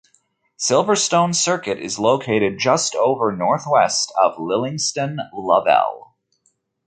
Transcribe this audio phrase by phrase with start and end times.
[0.57, 6.15] Silverstone Circuit is located just over north-west of Lillingstone Lovell.